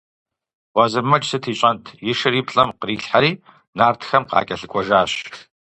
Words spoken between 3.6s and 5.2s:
нартхэм къакӏэлъыкӏуэжащ.